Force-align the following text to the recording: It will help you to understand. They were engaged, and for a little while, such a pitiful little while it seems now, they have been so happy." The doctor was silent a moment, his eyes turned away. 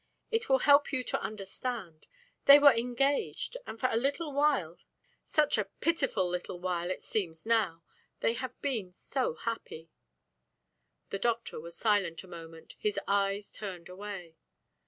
It 0.31 0.49
will 0.49 0.57
help 0.65 0.91
you 0.91 1.03
to 1.03 1.21
understand. 1.21 2.07
They 2.45 2.57
were 2.57 2.73
engaged, 2.73 3.55
and 3.67 3.79
for 3.79 3.87
a 3.91 3.97
little 3.97 4.33
while, 4.33 4.79
such 5.23 5.59
a 5.59 5.65
pitiful 5.79 6.27
little 6.27 6.59
while 6.59 6.89
it 6.89 7.03
seems 7.03 7.45
now, 7.45 7.83
they 8.21 8.33
have 8.33 8.59
been 8.63 8.91
so 8.93 9.35
happy." 9.35 9.91
The 11.11 11.19
doctor 11.19 11.59
was 11.59 11.77
silent 11.77 12.23
a 12.23 12.27
moment, 12.27 12.73
his 12.79 12.99
eyes 13.07 13.51
turned 13.51 13.89
away. 13.89 14.37